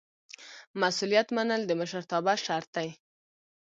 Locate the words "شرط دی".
2.45-2.89